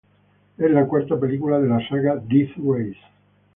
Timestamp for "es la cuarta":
0.57-1.15